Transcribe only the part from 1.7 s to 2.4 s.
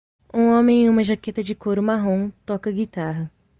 marrom